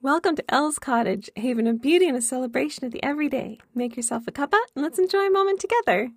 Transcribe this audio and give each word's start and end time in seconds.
Welcome 0.00 0.36
to 0.36 0.44
Elle's 0.48 0.78
Cottage, 0.78 1.28
a 1.34 1.40
haven 1.40 1.66
of 1.66 1.82
beauty 1.82 2.06
and 2.06 2.16
a 2.16 2.22
celebration 2.22 2.84
of 2.84 2.92
the 2.92 3.02
everyday. 3.02 3.58
Make 3.74 3.96
yourself 3.96 4.28
a 4.28 4.30
cuppa 4.30 4.60
and 4.76 4.84
let's 4.84 5.00
enjoy 5.00 5.26
a 5.26 5.30
moment 5.30 5.58
together. 5.58 6.12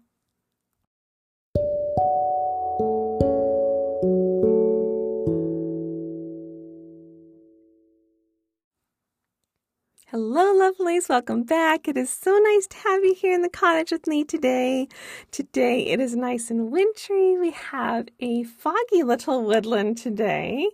Hello, 10.12 10.54
lovelies. 10.54 11.07
Welcome 11.07 11.43
back. 11.43 11.88
It 11.88 11.96
is 11.96 12.09
so 12.09 12.38
nice 12.38 12.68
to 12.68 12.78
have 12.80 13.05
you 13.05 13.14
here 13.14 13.34
in 13.34 13.43
the 13.43 13.50
cottage 13.50 13.91
with 13.93 14.07
me 14.07 14.25
today. 14.25 14.89
Today 15.32 15.86
it 15.86 16.02
is 16.02 16.18
nice 16.18 16.52
and 16.52 16.70
wintry. 16.70 17.38
We 17.39 17.52
have 17.52 18.10
a 18.20 18.43
foggy 18.43 19.04
little 19.04 19.46
woodland 19.46 19.97
today, 19.97 20.68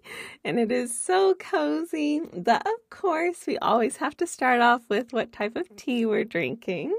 and 0.43 0.59
it 0.59 0.71
is 0.71 1.00
so 1.00 1.36
cozy. 1.36 2.19
But 2.19 2.65
of 2.65 2.89
course, 2.89 3.45
we 3.45 3.59
always 3.59 3.97
have 3.97 4.18
to 4.18 4.25
start 4.25 4.60
off 4.60 4.82
with 4.89 5.13
what 5.13 5.32
type 5.32 5.55
of 5.55 5.68
tea 5.75 6.04
we're 6.07 6.24
drinking. 6.24 6.97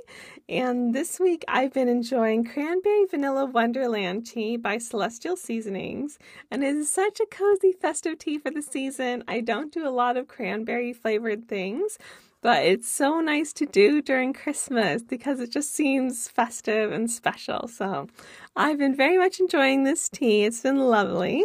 And 0.49 0.95
this 0.95 1.19
week 1.19 1.45
I've 1.49 1.73
been 1.73 1.89
enjoying 1.89 2.45
Cranberry 2.45 3.05
Vanilla 3.07 3.47
Wonderland 3.47 4.27
tea 4.27 4.57
by 4.57 4.79
Celestial 4.79 5.37
Seasonings, 5.37 6.21
and 6.53 6.63
it 6.63 6.77
is 6.77 6.89
such 6.89 7.19
a 7.19 7.27
cozy 7.27 7.73
festive 7.73 8.21
tea 8.21 8.39
for 8.39 8.53
the 8.53 8.63
season. 8.63 9.25
I 9.27 9.41
don't 9.41 9.73
do 9.73 9.85
a 9.85 9.91
lot 9.91 10.17
of 10.17 10.29
cranberry 10.29 10.93
flavored 10.93 11.49
things 11.49 11.99
but 12.41 12.65
it's 12.65 12.89
so 12.89 13.21
nice 13.21 13.53
to 13.55 13.67
do 13.67 14.01
during 14.01 14.33
Christmas 14.33 15.03
because 15.03 15.41
it 15.41 15.51
just 15.51 15.75
seems 15.75 16.29
festive 16.29 16.93
and 16.93 17.11
special. 17.11 17.69
So 17.69 18.09
I've 18.55 18.79
been 18.79 18.95
very 18.95 19.19
much 19.19 19.41
enjoying 19.41 19.85
this 19.85 20.09
tea. 20.09 20.45
It's 20.45 20.61
been 20.61 20.79
lovely. 20.79 21.45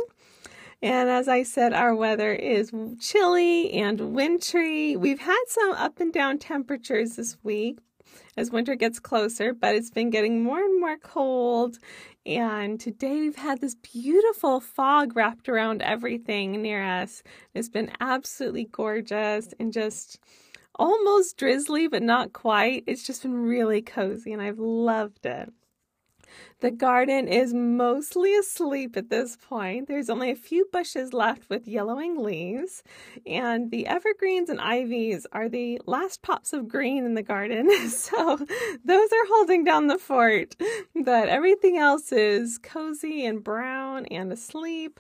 And 0.82 1.10
as 1.10 1.28
I 1.28 1.44
said, 1.44 1.74
our 1.74 1.96
weather 1.96 2.34
is 2.34 2.72
chilly 3.00 3.72
and 3.72 4.14
wintry. 4.14 4.98
We've 4.98 5.22
had 5.22 5.44
some 5.48 5.72
up 5.72 6.00
and 6.00 6.12
down 6.12 6.40
temperatures 6.40 7.16
this 7.16 7.38
week 7.42 7.80
as 8.36 8.52
winter 8.52 8.76
gets 8.76 9.00
closer, 9.00 9.54
but 9.54 9.76
it's 9.76 9.90
been 9.90 10.10
getting 10.10 10.44
more 10.44 10.60
and 10.60 10.80
more 10.80 10.98
cold. 10.98 11.78
And 12.26 12.80
today 12.80 13.22
we've 13.22 13.36
had 13.36 13.62
this 13.62 13.76
beautiful 13.76 14.60
fog 14.60 15.16
wrapped 15.16 15.50
around 15.50 15.82
everything 15.82 16.62
near 16.62 16.84
us. 16.84 17.24
It's 17.54 17.70
been 17.70 17.92
absolutely 18.00 18.66
gorgeous 18.72 19.54
and 19.60 19.72
just 19.72 20.20
almost 20.76 21.38
drizzly, 21.38 21.88
but 21.88 22.04
not 22.04 22.34
quite. 22.34 22.84
It's 22.88 23.04
just 23.04 23.24
been 23.24 23.36
really 23.36 23.82
cozy 23.82 24.34
and 24.34 24.42
I've 24.42 24.60
loved 24.60 25.26
it. 25.26 25.52
The 26.62 26.72
garden 26.72 27.28
is 27.28 27.54
mostly 27.54 28.36
asleep 28.36 28.96
at 28.96 29.10
this 29.10 29.36
point. 29.36 29.88
There's 29.88 30.10
only 30.10 30.32
a 30.32 30.36
few 30.36 30.66
bushes 30.72 31.14
left 31.14 31.50
with 31.50 31.68
yellowing 31.68 32.18
leaves, 32.18 32.84
and 33.26 33.70
the 33.70 33.86
evergreens 33.86 34.50
and 34.50 34.62
ivies 34.62 35.28
are 35.32 35.50
the 35.50 35.82
last 35.86 36.22
pops 36.22 36.54
of 36.54 36.68
green 36.68 37.06
in 37.06 37.16
the 37.16 37.24
garden. 37.24 37.70
So 37.90 38.38
those 38.86 39.10
are 39.12 39.28
holding 39.28 39.64
down 39.64 39.88
the 39.88 39.98
fort, 39.98 40.56
but 40.96 41.30
everything 41.30 41.78
else 41.78 42.12
is 42.12 42.58
cozy 42.58 43.26
and 43.26 43.44
brown 43.44 44.06
and 44.08 44.32
asleep 44.32 45.00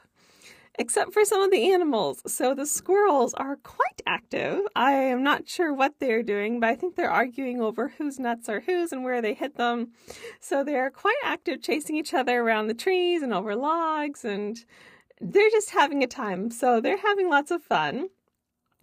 except 0.80 1.14
for 1.14 1.24
some 1.26 1.42
of 1.42 1.52
the 1.52 1.72
animals. 1.72 2.22
So 2.26 2.54
the 2.54 2.66
squirrels 2.66 3.34
are 3.36 3.58
quite 3.58 4.02
active. 4.06 4.62
I 4.76 4.94
am 4.94 5.24
not 5.24 5.48
sure 5.48 5.74
what 5.74 6.00
they're 6.00 6.24
doing, 6.24 6.60
but 6.60 6.70
I 6.70 6.76
think 6.76 6.96
they're 6.96 7.12
arguing 7.12 7.62
over 7.62 7.90
whose 7.90 8.20
nuts 8.20 8.50
are 8.50 8.62
whose 8.62 8.92
and 8.92 9.04
where 9.04 9.22
they 9.22 9.34
hit 9.34 9.58
them. 9.58 9.92
So 10.40 10.64
they're 10.64 10.90
quite 10.90 11.16
active 11.24 11.62
chasing 11.62 11.96
each 11.96 12.14
other 12.14 12.42
around 12.42 12.68
the 12.68 12.74
trees 12.74 13.22
and 13.22 13.34
over 13.34 13.56
logs 13.56 14.26
and 14.26 14.58
they're 15.22 15.50
just 15.52 15.72
having 15.72 16.04
a 16.04 16.08
time. 16.08 16.52
So 16.52 16.82
they're 16.82 16.98
having 16.98 17.30
lots 17.30 17.52
of 17.52 17.64
fun. 17.64 18.10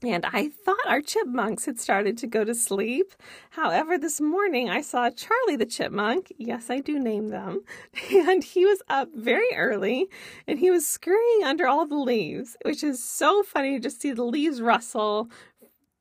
And 0.02 0.24
I 0.24 0.48
thought 0.48 0.78
our 0.86 1.02
chipmunks 1.02 1.66
had 1.66 1.78
started 1.78 2.16
to 2.18 2.26
go 2.26 2.42
to 2.44 2.54
sleep. 2.54 3.12
However, 3.50 3.98
this 3.98 4.20
morning 4.20 4.70
I 4.70 4.80
saw 4.80 5.10
Charlie 5.10 5.56
the 5.56 5.66
chipmunk. 5.66 6.32
Yes, 6.38 6.70
I 6.70 6.78
do 6.78 6.98
name 6.98 7.28
them. 7.28 7.60
And 8.30 8.42
he 8.42 8.64
was 8.64 8.82
up 8.88 9.08
very 9.14 9.54
early 9.54 10.06
and 10.46 10.58
he 10.58 10.70
was 10.70 10.86
scurrying 10.86 11.44
under 11.44 11.66
all 11.66 11.86
the 11.86 11.96
leaves, 11.96 12.56
which 12.64 12.82
is 12.82 13.02
so 13.02 13.42
funny 13.42 13.74
to 13.74 13.80
just 13.80 14.00
see 14.00 14.12
the 14.12 14.24
leaves 14.24 14.60
rustle 14.60 15.30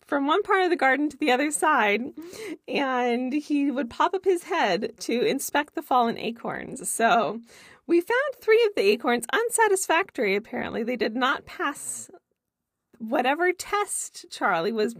from 0.06 0.28
one 0.28 0.44
part 0.44 0.64
of 0.64 0.70
the 0.70 0.76
garden 0.76 1.09
to 1.09 1.18
the 1.18 1.32
other 1.32 1.52
side. 1.52 2.02
And 2.68 3.34
he 3.34 3.70
would 3.72 3.90
pop 3.90 4.14
up 4.14 4.26
his 4.26 4.44
head 4.44 4.94
to 5.02 5.22
inspect 5.26 5.76
the 5.76 5.82
fallen 5.82 6.18
acorns. 6.18 6.90
So 6.90 7.42
we 7.86 8.02
found 8.02 8.36
three 8.40 8.64
of 8.66 8.76
the 8.76 8.90
acorns 8.90 9.26
unsatisfactory, 9.32 10.36
apparently. 10.36 10.84
They 10.84 10.96
did 10.96 11.16
not 11.16 11.46
pass 11.46 12.09
whatever 13.00 13.52
test 13.52 14.28
Charlie 14.30 14.72
was 14.72 14.96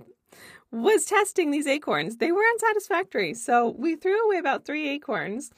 was 0.72 1.06
testing 1.06 1.50
these 1.52 1.68
acorns, 1.68 2.18
they 2.18 2.32
were 2.32 2.44
unsatisfactory. 2.54 3.34
So 3.34 3.76
we 3.78 3.96
threw 3.96 4.26
away 4.26 4.38
about 4.38 4.66
three 4.66 4.88
acorns, 4.90 5.52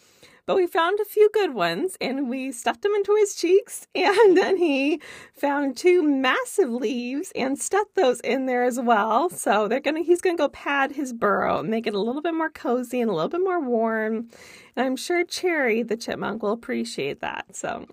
but 0.46 0.56
we 0.56 0.68
found 0.68 1.00
a 1.00 1.06
few 1.06 1.30
good 1.34 1.54
ones 1.54 1.98
and 2.02 2.30
we 2.30 2.52
stuffed 2.52 2.82
them 2.82 2.94
into 2.94 3.16
his 3.16 3.36
cheeks. 3.36 3.88
And 3.96 4.38
then 4.38 4.58
he 4.58 5.02
found 5.34 5.78
two 5.78 6.02
massive 6.04 6.70
leaves 6.70 7.32
and 7.36 7.58
stuffed 7.60 7.96
those 7.96 8.20
in 8.22 8.46
there 8.46 8.64
as 8.64 8.80
well. 8.80 9.30
So 9.30 9.68
they're 9.68 9.80
gonna 9.80 10.02
he's 10.02 10.22
gonna 10.22 10.38
go 10.38 10.50
pad 10.50 10.92
his 10.92 11.14
burrow, 11.14 11.60
and 11.60 11.70
make 11.70 11.88
it 11.88 11.94
a 11.94 12.00
little 12.00 12.22
bit 12.22 12.34
more 12.34 12.50
cozy 12.50 13.00
and 13.02 13.10
a 13.10 13.14
little 13.14 13.30
bit 13.30 13.42
more 13.42 13.62
warm. 13.62 14.30
And 14.76 14.86
I'm 14.86 14.96
sure 14.96 15.24
Cherry 15.24 15.84
the 15.84 15.98
chipmunk 15.98 16.44
will 16.44 16.52
appreciate 16.52 17.22
that. 17.22 17.56
So 17.56 17.88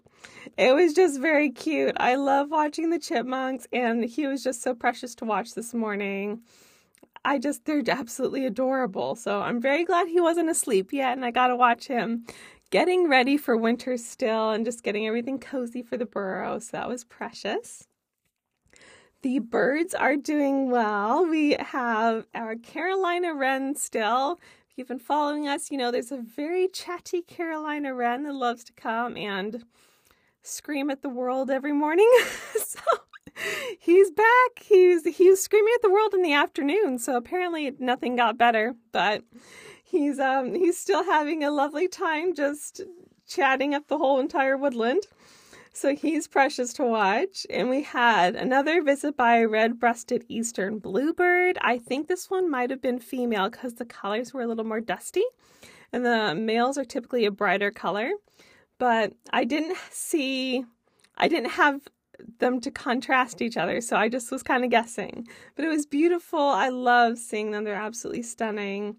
it 0.56 0.74
was 0.74 0.94
just 0.94 1.20
very 1.20 1.50
cute. 1.50 1.96
I 1.98 2.16
love 2.16 2.50
watching 2.50 2.90
the 2.90 2.98
chipmunks, 2.98 3.66
and 3.72 4.04
he 4.04 4.26
was 4.26 4.42
just 4.42 4.62
so 4.62 4.74
precious 4.74 5.14
to 5.16 5.24
watch 5.24 5.54
this 5.54 5.74
morning. 5.74 6.40
I 7.24 7.38
just, 7.38 7.64
they're 7.64 7.82
absolutely 7.88 8.46
adorable. 8.46 9.14
So 9.14 9.40
I'm 9.40 9.60
very 9.60 9.84
glad 9.84 10.08
he 10.08 10.20
wasn't 10.20 10.50
asleep 10.50 10.92
yet, 10.92 11.12
and 11.12 11.24
I 11.24 11.30
got 11.30 11.48
to 11.48 11.56
watch 11.56 11.86
him 11.86 12.24
getting 12.70 13.08
ready 13.08 13.36
for 13.36 13.56
winter 13.56 13.96
still 13.96 14.50
and 14.50 14.64
just 14.64 14.82
getting 14.82 15.06
everything 15.06 15.38
cozy 15.38 15.82
for 15.82 15.96
the 15.96 16.06
burrow. 16.06 16.58
So 16.58 16.70
that 16.72 16.88
was 16.88 17.04
precious. 17.04 17.86
The 19.22 19.40
birds 19.40 19.94
are 19.94 20.16
doing 20.16 20.70
well. 20.70 21.26
We 21.26 21.56
have 21.58 22.26
our 22.34 22.54
Carolina 22.54 23.34
wren 23.34 23.74
still. 23.74 24.38
If 24.70 24.78
you've 24.78 24.88
been 24.88 25.00
following 25.00 25.48
us, 25.48 25.70
you 25.72 25.76
know 25.76 25.90
there's 25.90 26.12
a 26.12 26.18
very 26.18 26.68
chatty 26.68 27.22
Carolina 27.22 27.94
wren 27.94 28.22
that 28.24 28.34
loves 28.34 28.62
to 28.64 28.72
come 28.74 29.16
and 29.16 29.64
scream 30.42 30.88
at 30.88 31.02
the 31.02 31.08
world 31.08 31.50
every 31.50 31.72
morning. 31.72 32.08
so 32.64 32.78
he's 33.78 34.10
back. 34.10 34.62
He's 34.62 35.04
he's 35.04 35.42
screaming 35.42 35.72
at 35.74 35.82
the 35.82 35.90
world 35.90 36.14
in 36.14 36.22
the 36.22 36.32
afternoon. 36.32 36.98
So 36.98 37.16
apparently 37.16 37.72
nothing 37.78 38.16
got 38.16 38.38
better, 38.38 38.74
but 38.92 39.22
he's 39.82 40.18
um 40.18 40.54
he's 40.54 40.78
still 40.78 41.04
having 41.04 41.44
a 41.44 41.50
lovely 41.50 41.88
time 41.88 42.34
just 42.34 42.82
chatting 43.26 43.74
up 43.74 43.88
the 43.88 43.98
whole 43.98 44.20
entire 44.20 44.56
woodland. 44.56 45.02
So 45.72 45.94
he's 45.94 46.26
precious 46.26 46.72
to 46.74 46.84
watch. 46.84 47.46
And 47.50 47.68
we 47.70 47.82
had 47.82 48.34
another 48.34 48.82
visit 48.82 49.16
by 49.16 49.36
a 49.36 49.48
red 49.48 49.78
breasted 49.78 50.24
eastern 50.28 50.78
bluebird. 50.78 51.58
I 51.60 51.78
think 51.78 52.08
this 52.08 52.28
one 52.30 52.50
might 52.50 52.70
have 52.70 52.82
been 52.82 52.98
female 52.98 53.48
because 53.48 53.74
the 53.74 53.84
colors 53.84 54.34
were 54.34 54.42
a 54.42 54.46
little 54.46 54.64
more 54.64 54.80
dusty. 54.80 55.22
And 55.92 56.04
the 56.04 56.34
males 56.34 56.78
are 56.78 56.84
typically 56.84 57.24
a 57.26 57.30
brighter 57.30 57.70
color 57.70 58.10
but 58.78 59.12
I 59.30 59.44
didn't 59.44 59.76
see, 59.90 60.64
I 61.16 61.28
didn't 61.28 61.50
have 61.50 61.80
them 62.38 62.60
to 62.60 62.70
contrast 62.70 63.42
each 63.42 63.56
other. 63.56 63.80
So 63.80 63.96
I 63.96 64.08
just 64.08 64.30
was 64.30 64.42
kind 64.42 64.64
of 64.64 64.70
guessing. 64.70 65.26
But 65.56 65.64
it 65.64 65.68
was 65.68 65.86
beautiful. 65.86 66.40
I 66.40 66.68
love 66.68 67.18
seeing 67.18 67.50
them. 67.50 67.64
They're 67.64 67.74
absolutely 67.74 68.22
stunning. 68.22 68.96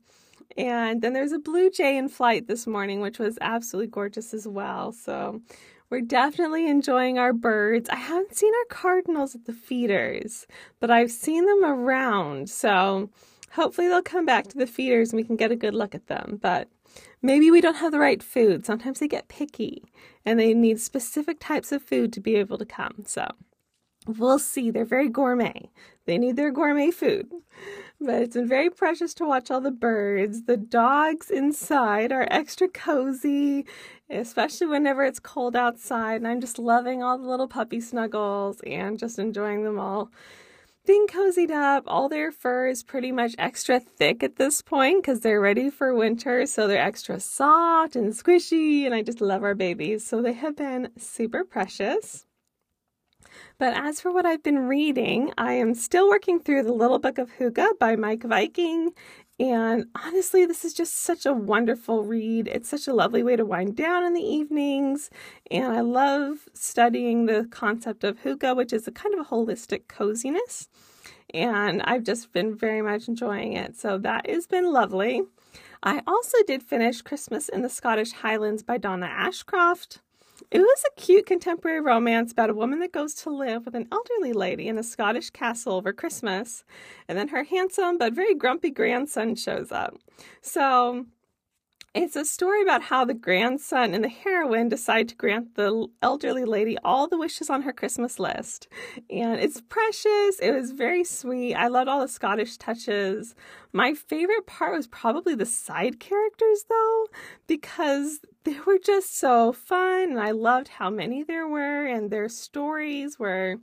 And 0.58 1.02
then 1.02 1.14
there's 1.14 1.32
a 1.32 1.40
blue 1.40 1.70
jay 1.70 1.98
in 1.98 2.10
flight 2.10 2.48
this 2.48 2.66
morning, 2.66 3.02
which 3.02 3.20
was 3.20 3.38
absolutely 3.42 3.92
gorgeous 3.92 4.34
as 4.34 4.48
well. 4.48 4.92
So 4.92 5.42
we're 5.90 6.02
definitely 6.02 6.68
enjoying 6.68 7.18
our 7.18 7.34
birds. 7.34 7.90
I 7.90 7.96
haven't 7.96 8.36
seen 8.36 8.54
our 8.54 8.76
cardinals 8.76 9.36
at 9.36 9.46
the 9.46 9.54
feeders, 9.54 10.48
but 10.80 10.92
I've 10.92 11.12
seen 11.12 11.46
them 11.46 11.66
around. 11.66 12.50
So 12.50 13.10
hopefully 13.52 13.88
they'll 13.88 14.02
come 14.02 14.26
back 14.26 14.48
to 14.48 14.58
the 14.58 14.68
feeders 14.68 15.12
and 15.12 15.18
we 15.18 15.24
can 15.24 15.36
get 15.36 15.52
a 15.52 15.56
good 15.56 15.74
look 15.74 15.96
at 15.96 16.08
them. 16.08 16.40
But 16.42 16.68
Maybe 17.22 17.52
we 17.52 17.62
don't 17.62 17.76
have 17.76 17.92
the 17.92 18.00
right 18.00 18.24
food. 18.24 18.66
Sometimes 18.66 19.00
they 19.00 19.08
get 19.08 19.28
picky 19.28 19.84
and 20.26 20.40
they 20.40 20.54
need 20.54 20.80
specific 20.80 21.38
types 21.40 21.72
of 21.72 21.84
food 21.84 22.14
to 22.14 22.22
be 22.22 22.36
able 22.36 22.58
to 22.58 22.66
come. 22.66 23.04
So 23.06 23.28
we'll 24.08 24.40
see. 24.40 24.72
They're 24.72 24.86
very 24.86 25.10
gourmet. 25.10 25.70
They 26.06 26.18
need 26.18 26.38
their 26.38 26.52
gourmet 26.52 26.92
food. 26.92 27.30
But 28.00 28.22
it's 28.22 28.36
been 28.36 28.48
very 28.48 28.70
precious 28.70 29.14
to 29.16 29.26
watch 29.26 29.52
all 29.52 29.60
the 29.60 29.72
birds. 29.72 30.44
The 30.44 30.56
dogs 30.56 31.30
inside 31.30 32.14
are 32.14 32.28
extra 32.32 32.70
cozy, 32.70 33.66
especially 34.10 34.68
whenever 34.68 35.04
it's 35.04 35.20
cold 35.20 35.58
outside. 35.58 36.16
And 36.16 36.28
I'm 36.28 36.40
just 36.40 36.58
loving 36.58 37.04
all 37.04 37.18
the 37.18 37.28
little 37.28 37.50
puppy 37.50 37.82
snuggles 37.82 38.62
and 38.66 38.98
just 38.98 39.20
enjoying 39.20 39.66
them 39.66 39.78
all 39.78 40.10
being 40.90 41.06
cozied 41.06 41.52
up. 41.52 41.84
All 41.86 42.10
their 42.10 42.32
fur 42.32 42.66
is 42.66 42.82
pretty 42.82 43.12
much 43.12 43.36
extra 43.38 43.80
thick 43.80 44.24
at 44.24 44.38
this 44.38 44.64
point 44.64 45.04
because 45.04 45.20
they're 45.20 45.40
ready 45.40 45.70
for 45.70 45.94
winter. 45.94 46.48
So 46.48 46.68
they're 46.68 46.82
extra 46.82 47.20
soft 47.20 47.96
and 47.96 48.12
squishy. 48.12 48.88
And 48.88 48.96
I 48.96 49.04
just 49.04 49.22
love 49.22 49.44
our 49.44 49.54
babies. 49.54 50.04
So 50.04 50.24
they 50.24 50.34
have 50.34 50.56
been 50.56 50.90
super 50.98 51.44
precious. 51.44 52.26
But 53.60 53.76
as 53.78 54.02
for 54.02 54.12
what 54.12 54.26
I've 54.26 54.42
been 54.42 54.68
reading, 54.68 55.32
I 55.38 55.54
am 55.54 55.76
still 55.76 56.10
working 56.10 56.40
through 56.40 56.64
The 56.64 56.74
Little 56.74 56.98
Book 56.98 57.20
of 57.20 57.34
Hygge 57.38 57.78
by 57.78 57.96
Meik 57.96 58.26
Wiking. 58.26 58.90
And 59.40 59.86
honestly, 59.96 60.46
this 60.46 60.66
is 60.66 60.74
just 60.74 60.96
such 60.96 61.26
a 61.26 61.32
wonderful 61.32 62.04
read. 62.04 62.48
It's 62.50 62.68
such 62.68 62.88
a 62.88 62.94
lovely 62.94 63.24
way 63.24 63.38
to 63.38 63.46
wind 63.46 63.78
down 63.78 64.04
in 64.04 64.14
the 64.14 64.22
evenings. 64.22 65.10
And 65.50 65.72
I 65.72 65.80
love 65.80 66.50
studying 66.54 67.26
the 67.26 67.48
concept 67.50 68.04
of 68.04 68.20
hygge, 68.20 68.56
which 68.56 68.74
is 68.74 68.88
a 68.88 68.92
kind 68.92 69.14
of 69.14 69.22
a 69.22 69.30
holistic 69.30 69.88
coziness. 69.88 70.68
And 71.34 71.82
I've 71.84 72.04
just 72.04 72.34
been 72.34 72.58
very 72.58 72.82
much 72.82 73.08
enjoying 73.08 73.54
it. 73.54 73.78
So 73.78 73.98
that 74.00 74.30
has 74.30 74.46
been 74.46 74.74
lovely. 74.74 75.22
I 75.82 76.02
also 76.06 76.38
did 76.46 76.62
finish 76.62 77.02
Christmas 77.02 77.48
in 77.48 77.62
the 77.62 77.70
Scottish 77.70 78.12
Highlands 78.12 78.64
by 78.64 78.78
Donna 78.78 79.06
Ashcroft. 79.06 80.00
It 80.52 80.60
was 80.60 80.84
a 80.88 81.00
cute 81.00 81.28
contemporary 81.28 81.80
romance 81.80 82.32
about 82.32 82.50
a 82.50 82.56
woman 82.56 82.80
that 82.80 82.92
goes 82.92 83.14
to 83.16 83.30
live 83.30 83.66
with 83.66 83.76
an 83.76 83.88
elderly 83.92 84.34
lady 84.34 84.68
in 84.68 84.80
a 84.80 84.84
Scottish 84.84 85.30
castle 85.30 85.74
over 85.74 85.94
Christmas, 85.94 86.64
and 87.08 87.16
then 87.16 87.28
her 87.28 87.44
handsome 87.44 88.00
but 88.00 88.14
very 88.14 88.34
grumpy 88.34 88.72
grandson 88.72 89.36
shows 89.36 89.72
up. 89.72 89.96
So 90.42 91.06
it's 91.96 92.16
a 92.16 92.26
story 92.26 92.62
about 92.62 92.84
how 92.84 93.06
the 93.06 93.14
grandson 93.14 93.94
and 93.94 94.04
the 94.04 94.10
heroine 94.10 94.70
decide 94.70 95.10
to 95.10 95.16
grant 95.16 95.56
the 95.56 95.88
elderly 96.02 96.46
lady 96.46 96.78
all 96.84 97.08
the 97.08 97.18
wishes 97.18 97.50
on 97.50 97.64
her 97.64 97.74
Christmas 97.74 98.20
list. 98.20 98.68
And 99.10 99.40
it's 99.40 99.62
precious. 99.62 100.40
It 100.40 100.52
was 100.54 100.72
very 100.72 101.04
sweet. 101.04 101.56
I 101.56 101.68
loved 101.68 101.90
all 101.90 102.02
the 102.02 102.08
Scottish 102.08 102.58
touches. 102.58 103.34
My 103.74 103.94
favorite 103.94 104.46
part 104.46 104.76
was 104.76 104.88
probably 104.88 105.34
the 105.36 105.48
side 105.48 106.00
characters, 106.00 106.66
though, 106.70 107.08
because 107.48 108.20
they 108.50 108.60
were 108.66 108.80
just 108.80 109.18
so 109.18 109.52
fun. 109.52 110.10
And 110.10 110.20
I 110.20 110.32
loved 110.32 110.68
how 110.70 110.90
many 110.90 111.24
there 111.24 111.48
were, 111.48 111.86
and 111.86 112.10
their 112.10 112.30
stories 112.30 113.20
were 113.20 113.58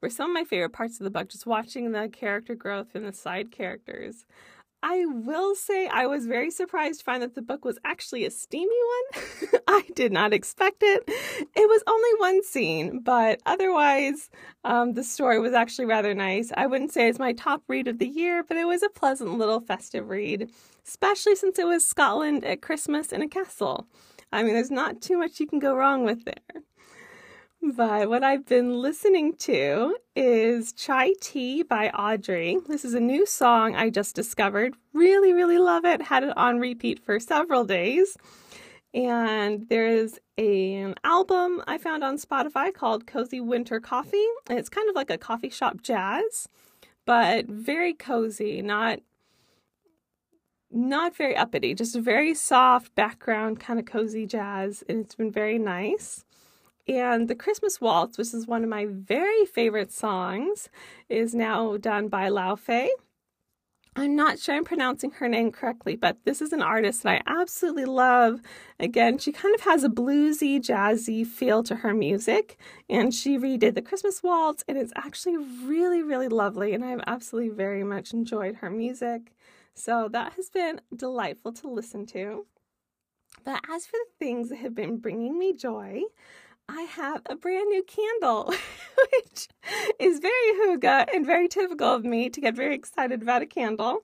were 0.00 0.10
some 0.10 0.30
of 0.30 0.34
my 0.34 0.44
favorite 0.44 0.72
parts 0.72 1.00
of 1.00 1.04
the 1.04 1.10
book, 1.10 1.30
just 1.30 1.46
watching 1.46 1.92
the 1.92 2.08
character 2.12 2.54
growth 2.54 2.94
and 2.94 3.06
the 3.06 3.12
side 3.12 3.50
characters. 3.50 4.26
I 4.86 5.06
will 5.06 5.54
say 5.54 5.86
I 5.86 6.04
was 6.04 6.26
very 6.26 6.50
surprised 6.50 6.98
to 6.98 7.04
find 7.06 7.22
that 7.22 7.34
the 7.34 7.40
book 7.40 7.64
was 7.64 7.78
actually 7.86 8.26
a 8.26 8.30
steamy 8.30 8.68
one. 8.68 9.62
I 9.66 9.82
did 9.94 10.12
not 10.12 10.34
expect 10.34 10.82
it. 10.82 11.04
It 11.08 11.68
was 11.70 11.82
only 11.86 12.10
one 12.18 12.44
scene, 12.44 13.00
but 13.00 13.40
otherwise, 13.46 14.28
um, 14.62 14.92
the 14.92 15.02
story 15.02 15.40
was 15.40 15.54
actually 15.54 15.86
rather 15.86 16.12
nice. 16.12 16.52
I 16.54 16.66
wouldn't 16.66 16.92
say 16.92 17.08
it's 17.08 17.18
my 17.18 17.32
top 17.32 17.62
read 17.66 17.88
of 17.88 17.98
the 17.98 18.06
year, 18.06 18.44
but 18.46 18.58
it 18.58 18.66
was 18.66 18.82
a 18.82 18.90
pleasant 18.90 19.38
little 19.38 19.60
festive 19.60 20.10
read, 20.10 20.50
especially 20.86 21.34
since 21.34 21.58
it 21.58 21.66
was 21.66 21.86
Scotland 21.86 22.44
at 22.44 22.60
Christmas 22.60 23.10
in 23.10 23.22
a 23.22 23.28
castle. 23.28 23.88
I 24.34 24.42
mean, 24.42 24.52
there's 24.52 24.70
not 24.70 25.00
too 25.00 25.16
much 25.16 25.40
you 25.40 25.46
can 25.46 25.60
go 25.60 25.74
wrong 25.74 26.04
with 26.04 26.26
there. 26.26 26.62
But 27.72 28.10
what 28.10 28.22
I've 28.22 28.44
been 28.44 28.82
listening 28.82 29.36
to 29.36 29.96
is 30.14 30.74
Chai 30.74 31.14
Tea 31.22 31.62
by 31.62 31.88
Audrey. 31.88 32.58
This 32.68 32.84
is 32.84 32.92
a 32.92 33.00
new 33.00 33.24
song 33.24 33.74
I 33.74 33.88
just 33.88 34.14
discovered. 34.14 34.74
Really, 34.92 35.32
really 35.32 35.56
love 35.56 35.86
it. 35.86 36.02
Had 36.02 36.24
it 36.24 36.36
on 36.36 36.58
repeat 36.58 37.02
for 37.02 37.18
several 37.18 37.64
days. 37.64 38.18
And 38.92 39.66
there 39.70 39.88
is 39.88 40.20
a, 40.36 40.74
an 40.74 40.94
album 41.04 41.62
I 41.66 41.78
found 41.78 42.04
on 42.04 42.18
Spotify 42.18 42.72
called 42.72 43.06
Cozy 43.06 43.40
Winter 43.40 43.80
Coffee. 43.80 44.26
And 44.50 44.58
it's 44.58 44.68
kind 44.68 44.90
of 44.90 44.94
like 44.94 45.08
a 45.08 45.16
coffee 45.16 45.48
shop 45.48 45.80
jazz, 45.82 46.46
but 47.06 47.46
very 47.46 47.94
cozy, 47.94 48.60
not 48.60 48.98
not 50.70 51.16
very 51.16 51.34
uppity, 51.34 51.74
just 51.74 51.96
a 51.96 52.00
very 52.00 52.34
soft 52.34 52.94
background 52.94 53.58
kind 53.58 53.78
of 53.78 53.86
cozy 53.86 54.26
jazz. 54.26 54.84
And 54.86 55.00
it's 55.00 55.14
been 55.14 55.32
very 55.32 55.58
nice. 55.58 56.26
And 56.86 57.28
the 57.28 57.34
Christmas 57.34 57.80
Waltz, 57.80 58.18
which 58.18 58.34
is 58.34 58.46
one 58.46 58.62
of 58.62 58.68
my 58.68 58.86
very 58.86 59.46
favorite 59.46 59.90
songs, 59.90 60.68
is 61.08 61.34
now 61.34 61.76
done 61.78 62.08
by 62.08 62.28
Laufey. 62.28 62.88
I'm 63.96 64.16
not 64.16 64.40
sure 64.40 64.56
I'm 64.56 64.64
pronouncing 64.64 65.12
her 65.12 65.28
name 65.28 65.52
correctly, 65.52 65.94
but 65.94 66.18
this 66.24 66.42
is 66.42 66.52
an 66.52 66.60
artist 66.60 67.04
that 67.04 67.22
I 67.26 67.32
absolutely 67.40 67.84
love. 67.84 68.40
Again, 68.80 69.18
she 69.18 69.30
kind 69.30 69.54
of 69.54 69.60
has 69.60 69.84
a 69.84 69.88
bluesy, 69.88 70.58
jazzy 70.58 71.24
feel 71.24 71.62
to 71.62 71.76
her 71.76 71.94
music, 71.94 72.58
and 72.90 73.14
she 73.14 73.38
redid 73.38 73.76
the 73.76 73.82
Christmas 73.82 74.20
Waltz, 74.20 74.64
and 74.66 74.76
it's 74.76 74.92
actually 74.96 75.36
really, 75.36 76.02
really 76.02 76.26
lovely, 76.26 76.74
and 76.74 76.84
I've 76.84 77.04
absolutely 77.06 77.50
very 77.50 77.84
much 77.84 78.12
enjoyed 78.12 78.56
her 78.56 78.68
music. 78.68 79.32
So 79.74 80.08
that 80.08 80.32
has 80.34 80.50
been 80.50 80.80
delightful 80.94 81.52
to 81.52 81.68
listen 81.68 82.04
to. 82.06 82.46
But 83.44 83.60
as 83.70 83.86
for 83.86 83.92
the 83.92 84.24
things 84.24 84.48
that 84.48 84.58
have 84.58 84.74
been 84.74 84.98
bringing 84.98 85.38
me 85.38 85.52
joy, 85.52 86.02
I 86.68 86.82
have 86.82 87.20
a 87.26 87.36
brand 87.36 87.68
new 87.68 87.82
candle, 87.82 88.46
which 89.12 89.48
is 89.98 90.18
very 90.18 90.32
hygge 90.62 91.14
and 91.14 91.26
very 91.26 91.46
typical 91.46 91.92
of 91.92 92.04
me 92.04 92.30
to 92.30 92.40
get 92.40 92.56
very 92.56 92.74
excited 92.74 93.20
about 93.20 93.42
a 93.42 93.46
candle. 93.46 94.02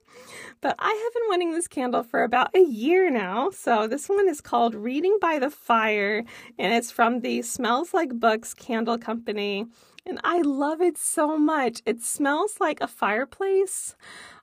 But 0.61 0.75
I 0.77 0.89
have 0.89 1.13
been 1.13 1.29
wanting 1.29 1.51
this 1.51 1.67
candle 1.67 2.03
for 2.03 2.23
about 2.23 2.55
a 2.55 2.61
year 2.61 3.09
now. 3.09 3.49
So 3.49 3.87
this 3.87 4.07
one 4.07 4.29
is 4.29 4.41
called 4.41 4.75
Reading 4.75 5.17
by 5.19 5.39
the 5.39 5.49
Fire, 5.49 6.23
and 6.59 6.73
it's 6.73 6.91
from 6.91 7.21
the 7.21 7.41
Smells 7.41 7.95
Like 7.95 8.19
Books 8.19 8.53
Candle 8.53 8.99
Company. 8.99 9.65
And 10.05 10.19
I 10.23 10.41
love 10.41 10.81
it 10.81 10.97
so 10.97 11.37
much. 11.37 11.81
It 11.85 12.01
smells 12.01 12.59
like 12.59 12.81
a 12.81 12.87
fireplace 12.87 13.95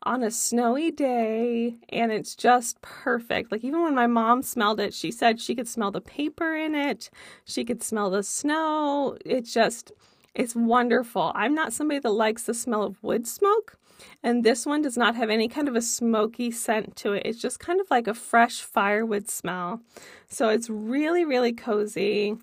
on 0.04 0.22
a 0.22 0.30
snowy 0.30 0.92
day, 0.92 1.76
and 1.88 2.12
it's 2.12 2.36
just 2.36 2.80
perfect. 2.80 3.50
Like, 3.50 3.64
even 3.64 3.82
when 3.82 3.94
my 3.94 4.06
mom 4.06 4.42
smelled 4.42 4.78
it, 4.78 4.94
she 4.94 5.10
said 5.10 5.40
she 5.40 5.56
could 5.56 5.66
smell 5.66 5.90
the 5.90 6.00
paper 6.00 6.54
in 6.54 6.74
it, 6.74 7.10
she 7.44 7.64
could 7.64 7.82
smell 7.82 8.08
the 8.08 8.22
snow. 8.22 9.18
It's 9.26 9.52
just, 9.52 9.90
it's 10.34 10.54
wonderful. 10.54 11.32
I'm 11.34 11.54
not 11.54 11.72
somebody 11.72 11.98
that 12.00 12.10
likes 12.10 12.44
the 12.44 12.54
smell 12.54 12.84
of 12.84 13.02
wood 13.02 13.26
smoke, 13.26 13.76
and 14.22 14.44
this 14.44 14.64
one 14.64 14.82
does 14.82 14.96
not 14.96 15.16
have 15.16 15.28
any 15.28 15.48
kind 15.48 15.66
of 15.68 15.74
a 15.74 15.82
smoky 15.82 16.52
scent 16.52 16.94
to 16.96 17.14
it. 17.14 17.24
It's 17.26 17.40
just 17.40 17.58
kind 17.58 17.80
of 17.80 17.90
like 17.90 18.06
a 18.06 18.14
fresh 18.14 18.62
firewood 18.62 19.28
smell. 19.28 19.80
So, 20.28 20.50
it's 20.50 20.70
really, 20.70 21.24
really 21.24 21.52
cozy 21.52 22.36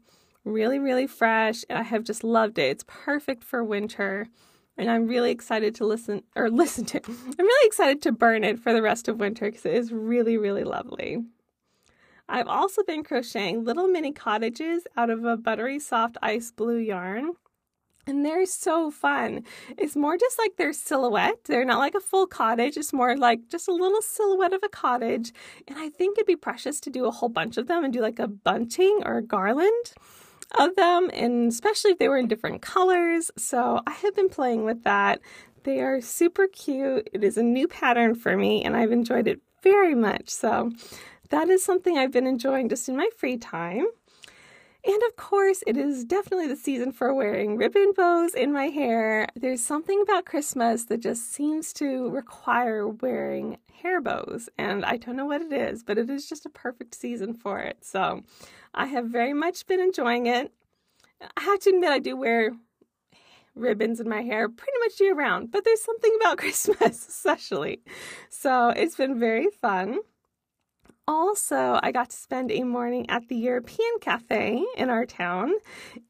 really, 0.46 0.80
really 0.80 1.08
fresh. 1.08 1.66
I 1.70 1.84
have 1.84 2.04
just 2.04 2.24
loved 2.24 2.58
it. 2.58 2.70
It's 2.70 2.86
perfect 2.88 3.44
for 3.44 3.64
winter. 3.64 4.28
And 4.78 4.90
I'm 4.90 5.08
really 5.08 5.32
excited 5.32 5.76
to 5.76 5.86
listen 5.86 6.24
or 6.36 6.50
listen 6.52 6.86
to. 6.86 7.02
I'm 7.06 7.46
really 7.46 7.68
excited 7.68 8.02
to 8.04 8.12
burn 8.12 8.44
it 8.44 8.60
for 8.60 8.72
the 8.72 8.82
rest 8.82 9.08
of 9.08 9.20
winter 9.20 9.46
because 9.46 9.66
it 9.66 9.74
is 9.74 9.92
really, 9.92 10.38
really 10.38 10.64
lovely. 10.64 11.24
I've 12.28 12.48
also 12.48 12.84
been 12.84 13.04
crocheting 13.04 13.64
little 13.64 13.88
mini 13.88 14.12
cottages 14.12 14.88
out 14.98 15.10
of 15.10 15.26
a 15.26 15.38
buttery 15.38 15.80
soft 15.80 16.18
ice 16.22 16.52
blue 16.52 16.78
yarn. 16.78 17.34
And 18.08 18.24
they're 18.24 18.46
so 18.46 18.92
fun. 18.92 19.44
It's 19.80 19.96
more 19.96 20.16
just 20.16 20.38
like 20.38 20.58
their 20.58 20.74
silhouette. 20.74 21.46
They're 21.46 21.66
not 21.66 21.80
like 21.80 21.96
a 21.96 22.00
full 22.00 22.28
cottage. 22.28 22.78
It's 22.78 22.94
more 22.94 23.18
like 23.18 23.48
just 23.50 23.68
a 23.68 23.74
little 23.74 24.02
silhouette 24.02 24.54
of 24.54 24.62
a 24.64 24.70
cottage. 24.70 25.34
And 25.68 25.80
I 25.80 25.90
think 25.90 26.18
it'd 26.18 26.28
be 26.28 26.36
precious 26.36 26.80
to 26.82 26.92
do 26.92 27.06
a 27.06 27.12
whole 27.12 27.30
bunch 27.30 27.58
of 27.58 27.66
them 27.66 27.84
and 27.84 27.92
do 27.92 28.02
like 28.02 28.20
a 28.20 28.28
bunting 28.28 29.02
or 29.06 29.18
a 29.18 29.24
garland 29.24 29.94
of 30.58 30.75
them, 30.75 31.10
and 31.14 31.52
especially 31.52 31.92
if 31.92 32.00
they 32.00 32.08
were 32.08 32.18
in 32.18 32.28
different 32.28 32.62
colors. 32.62 33.32
So 33.38 33.82
I 33.86 33.92
have 33.92 34.16
been 34.16 34.30
playing 34.30 34.64
with 34.64 34.84
that. 34.84 35.20
They 35.64 35.82
are 35.82 36.00
super 36.02 36.48
cute. 36.48 37.10
It 37.12 37.24
is 37.24 37.38
a 37.38 37.44
new 37.44 37.68
pattern 37.68 38.16
for 38.16 38.38
me, 38.38 38.64
and 38.64 38.75
I've 38.75 38.92
enjoyed 38.92 39.28
it 39.28 39.42
very 39.64 39.96
much. 39.96 40.30
So 40.30 40.72
that 41.30 41.50
is 41.50 41.64
something 41.64 41.98
I've 41.98 42.12
been 42.12 42.28
enjoying 42.28 42.70
just 42.70 42.88
in 42.88 42.96
my 42.96 43.10
free 43.18 43.38
time. 43.38 43.88
And 44.88 45.01
of 45.08 45.15
course, 45.15 45.63
it 45.65 45.77
is 45.77 46.06
definitely 46.06 46.48
the 46.48 46.56
season 46.56 46.92
for 46.92 47.12
wearing 47.12 47.58
ribbon 47.58 47.92
bows 47.96 48.36
in 48.36 48.54
my 48.54 48.65
hair. 48.65 49.27
There's 49.36 49.63
something 49.63 50.00
about 50.01 50.25
Christmas 50.25 50.86
that 50.86 51.00
just 51.00 51.34
seems 51.34 51.74
to 51.74 52.10
require 52.12 52.88
wearing 52.88 53.58
hair 53.82 54.00
bows, 54.00 54.48
and 54.60 54.86
I 54.86 54.98
don't 54.98 55.15
know 55.15 55.25
what 55.25 55.42
it 55.42 55.51
is, 55.51 55.84
but 55.84 55.98
it 55.98 56.10
is 56.10 56.30
just 56.30 56.46
a 56.46 56.50
perfect 56.50 56.94
season 56.94 57.34
for 57.34 57.60
it. 57.60 57.84
So 57.84 58.22
I 58.75 58.86
have 58.86 59.08
very 59.08 59.34
much 59.34 59.65
been 59.65 59.80
enjoying 59.80 60.27
it. 60.27 60.54
I 61.36 61.42
have 61.42 61.60
to 61.62 61.72
admit, 61.72 61.89
I 61.89 62.00
do 62.00 62.15
wear 62.15 62.51
ribbons 63.56 64.00
in 64.00 64.08
my 64.08 64.22
hair 64.22 64.50
pretty 64.50 64.77
much 64.82 65.00
year 65.00 65.15
round, 65.15 65.50
but 65.50 65.65
there's 65.65 65.82
something 65.84 66.15
about 66.22 66.38
Christmas, 66.39 67.08
especially. 67.08 67.82
So 68.30 68.70
it's 68.70 68.96
been 68.96 69.20
very 69.20 69.48
fun. 69.50 70.00
Also, 71.08 71.80
I 71.84 71.92
got 71.92 72.10
to 72.10 72.16
spend 72.16 72.52
a 72.52 72.64
morning 72.64 73.08
at 73.10 73.28
the 73.28 73.36
European 73.36 74.00
Cafe 74.02 74.64
in 74.76 74.90
our 74.90 75.06
town, 75.06 75.54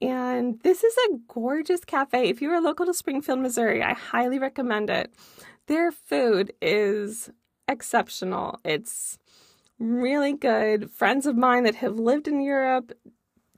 and 0.01 0.57
this 0.61 0.85
is 0.85 0.95
a 1.09 1.17
gorgeous 1.27 1.83
cafe. 1.83 2.29
If 2.29 2.41
you 2.41 2.49
are 2.51 2.61
local 2.61 2.85
to 2.85 2.93
Springfield, 2.93 3.39
Missouri, 3.39 3.83
I 3.83 3.93
highly 3.93 4.39
recommend 4.39 4.89
it. 4.89 5.13
Their 5.67 5.91
food 5.91 6.53
is 6.61 7.29
exceptional. 7.67 8.61
It's 8.63 9.17
really 9.79 10.31
good. 10.31 10.89
Friends 10.89 11.25
of 11.25 11.35
mine 11.35 11.63
that 11.63 11.75
have 11.75 11.99
lived 11.99 12.29
in 12.29 12.39
Europe 12.39 12.93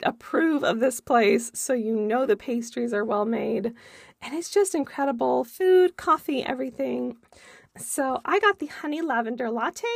approve 0.02 0.64
of 0.64 0.80
this 0.80 1.00
place, 1.00 1.52
so 1.54 1.72
you 1.72 1.94
know 1.94 2.26
the 2.26 2.36
pastries 2.36 2.92
are 2.92 3.04
well 3.04 3.24
made. 3.24 3.74
And 4.20 4.34
it's 4.34 4.50
just 4.50 4.74
incredible 4.74 5.44
food, 5.44 5.96
coffee, 5.96 6.42
everything. 6.42 7.16
So 7.76 8.20
I 8.24 8.40
got 8.40 8.58
the 8.58 8.66
honey 8.66 9.02
lavender 9.02 9.50
latte 9.50 9.86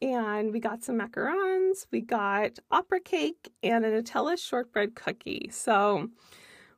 and 0.00 0.52
we 0.52 0.60
got 0.60 0.84
some 0.84 0.98
macarons, 0.98 1.86
we 1.90 2.00
got 2.00 2.58
opera 2.70 3.00
cake, 3.00 3.50
and 3.62 3.84
a 3.84 4.02
Nutella 4.02 4.38
shortbread 4.38 4.94
cookie. 4.94 5.50
So 5.52 6.08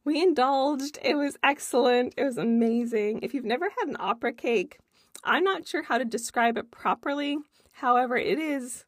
we 0.05 0.23
indulged. 0.23 0.99
It 1.03 1.15
was 1.17 1.37
excellent. 1.43 2.15
It 2.17 2.25
was 2.25 2.39
amazing. 2.39 3.21
If 3.23 3.35
you've 3.35 3.45
never 3.45 3.69
had 3.79 3.89
an 3.89 3.97
opera 3.99 4.33
cake, 4.33 4.79
I'm 5.23 5.45
not 5.45 5.69
sure 5.69 5.83
how 5.83 5.99
to 5.99 6.05
describe 6.05 6.57
it 6.57 6.71
properly. 6.71 7.39
However, 7.73 8.17
it 8.17 8.39
is. 8.39 8.85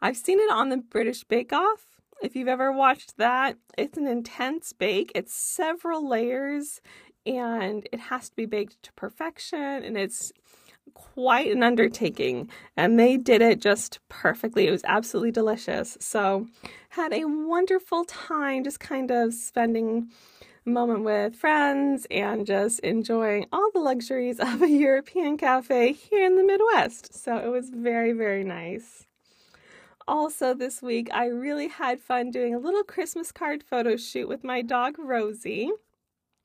I've 0.00 0.16
seen 0.16 0.38
it 0.38 0.50
on 0.50 0.68
the 0.68 0.78
British 0.78 1.24
Bake 1.24 1.52
Off. 1.52 1.86
If 2.22 2.34
you've 2.34 2.48
ever 2.48 2.72
watched 2.72 3.18
that, 3.18 3.56
it's 3.76 3.98
an 3.98 4.06
intense 4.06 4.72
bake. 4.72 5.12
It's 5.14 5.34
several 5.34 6.08
layers 6.08 6.80
and 7.26 7.86
it 7.92 8.00
has 8.00 8.30
to 8.30 8.36
be 8.36 8.46
baked 8.46 8.82
to 8.84 8.92
perfection 8.94 9.58
and 9.58 9.96
it's 9.96 10.32
quite 10.94 11.50
an 11.50 11.62
undertaking 11.62 12.50
and 12.76 12.98
they 12.98 13.16
did 13.16 13.42
it 13.42 13.60
just 13.60 13.98
perfectly. 14.08 14.66
It 14.66 14.70
was 14.70 14.84
absolutely 14.84 15.32
delicious. 15.32 15.96
So, 16.00 16.46
had 16.90 17.12
a 17.12 17.24
wonderful 17.24 18.04
time 18.04 18.64
just 18.64 18.80
kind 18.80 19.10
of 19.10 19.34
spending 19.34 20.10
a 20.66 20.68
moment 20.70 21.04
with 21.04 21.36
friends 21.36 22.06
and 22.10 22.46
just 22.46 22.80
enjoying 22.80 23.46
all 23.52 23.70
the 23.72 23.80
luxuries 23.80 24.40
of 24.40 24.62
a 24.62 24.68
European 24.68 25.36
cafe 25.36 25.92
here 25.92 26.24
in 26.24 26.36
the 26.36 26.44
Midwest. 26.44 27.14
So, 27.14 27.36
it 27.36 27.48
was 27.48 27.70
very, 27.70 28.12
very 28.12 28.44
nice. 28.44 29.06
Also, 30.08 30.54
this 30.54 30.80
week, 30.80 31.08
I 31.12 31.26
really 31.26 31.66
had 31.66 32.00
fun 32.00 32.30
doing 32.30 32.54
a 32.54 32.60
little 32.60 32.84
Christmas 32.84 33.32
card 33.32 33.64
photo 33.64 33.96
shoot 33.96 34.28
with 34.28 34.44
my 34.44 34.62
dog 34.62 34.98
Rosie 34.98 35.72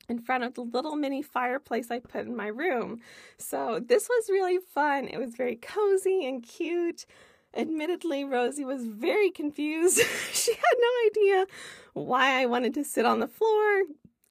in 0.08 0.18
front 0.18 0.44
of 0.44 0.54
the 0.54 0.62
little 0.62 0.96
mini 0.96 1.22
fireplace 1.22 1.90
I 1.90 2.00
put 2.00 2.26
in 2.26 2.36
my 2.36 2.48
room. 2.48 3.00
So 3.38 3.80
this 3.84 4.08
was 4.08 4.28
really 4.28 4.58
fun. 4.58 5.08
It 5.08 5.18
was 5.18 5.34
very 5.34 5.56
cozy 5.56 6.26
and 6.26 6.42
cute. 6.42 7.06
Admittedly, 7.54 8.24
Rosie 8.24 8.64
was 8.64 8.86
very 8.86 9.30
confused. 9.30 10.00
she 10.32 10.52
had 10.52 10.78
no 10.78 10.88
idea 11.06 11.46
why 11.92 12.40
I 12.40 12.46
wanted 12.46 12.74
to 12.74 12.84
sit 12.84 13.04
on 13.04 13.20
the 13.20 13.28
floor 13.28 13.82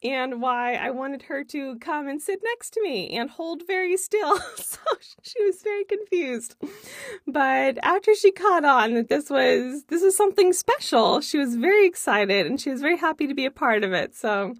and 0.03 0.41
why 0.41 0.73
I 0.73 0.89
wanted 0.89 1.23
her 1.23 1.43
to 1.45 1.77
come 1.77 2.07
and 2.07 2.21
sit 2.21 2.39
next 2.43 2.71
to 2.71 2.81
me 2.81 3.11
and 3.11 3.29
hold 3.29 3.67
very 3.67 3.97
still. 3.97 4.37
so 4.55 4.79
she 5.21 5.43
was 5.43 5.61
very 5.61 5.83
confused. 5.83 6.55
But 7.27 7.77
after 7.83 8.15
she 8.15 8.31
caught 8.31 8.65
on 8.65 8.95
that 8.95 9.09
this 9.09 9.29
was 9.29 9.83
this 9.85 10.01
was 10.01 10.17
something 10.17 10.53
special, 10.53 11.21
she 11.21 11.37
was 11.37 11.55
very 11.55 11.85
excited 11.85 12.47
and 12.47 12.59
she 12.59 12.71
was 12.71 12.81
very 12.81 12.97
happy 12.97 13.27
to 13.27 13.35
be 13.35 13.45
a 13.45 13.51
part 13.51 13.83
of 13.83 13.93
it. 13.93 14.15
So 14.15 14.55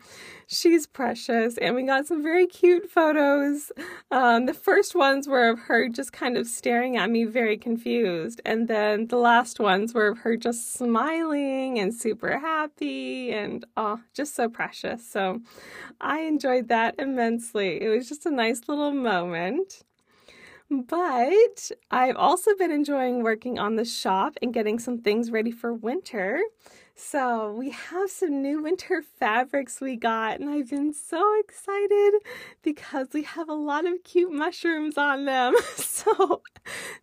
She's 0.54 0.86
precious, 0.86 1.58
and 1.60 1.76
we 1.76 1.84
got 1.84 2.08
some 2.08 2.22
very 2.22 2.46
cute 2.46 2.92
photos. 2.92 3.72
Um, 4.12 4.48
the 4.48 4.54
first 4.54 4.94
ones 4.96 5.26
were 5.26 5.48
of 5.48 5.60
her 5.60 5.88
just 5.88 6.12
kind 6.12 6.36
of 6.36 6.46
staring 6.46 6.98
at 6.98 7.10
me, 7.10 7.24
very 7.24 7.56
confused, 7.56 8.42
and 8.44 8.68
then 8.68 9.08
the 9.08 9.16
last 9.16 9.62
ones 9.62 9.94
were 9.94 10.08
of 10.08 10.18
her 10.20 10.36
just 10.36 10.74
smiling 10.74 11.80
and 11.80 11.94
super 11.94 12.38
happy, 12.38 13.32
and 13.32 13.66
oh, 13.78 14.02
just 14.14 14.36
so 14.36 14.50
precious. 14.50 15.10
So 15.10 15.40
I 16.02 16.20
enjoyed 16.24 16.68
that 16.68 16.96
immensely. 17.00 17.82
It 17.82 17.88
was 17.88 18.10
just 18.10 18.26
a 18.26 18.32
nice 18.32 18.64
little 18.68 18.92
moment. 18.92 19.84
But 20.70 21.72
I've 21.92 22.18
also 22.18 22.56
been 22.56 22.72
enjoying 22.72 23.24
working 23.24 23.58
on 23.58 23.78
the 23.78 23.86
shop 23.86 24.38
and 24.42 24.54
getting 24.54 24.80
some 24.80 24.98
things 24.98 25.32
ready 25.32 25.52
for 25.52 25.74
winter. 25.74 26.42
So, 26.96 27.52
we 27.54 27.72
have 27.72 28.12
some 28.12 28.42
new 28.42 28.62
winter 28.62 29.02
fabrics 29.02 29.82
we 29.82 29.96
got, 29.96 30.40
and 30.40 30.50
I've 30.50 30.70
been 30.70 30.94
so 30.94 31.40
excited 31.40 32.14
because 32.62 33.08
we 33.14 33.24
have 33.24 33.50
a 33.50 33.54
lot 33.54 33.86
of 33.86 34.04
cute 34.04 34.32
mushrooms 34.32 34.98
on 34.98 35.26
them. 35.26 35.56
so, 35.76 36.42